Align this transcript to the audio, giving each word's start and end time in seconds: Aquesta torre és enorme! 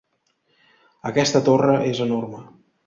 Aquesta 1.11 1.43
torre 1.51 1.79
és 1.93 2.05
enorme! 2.09 2.43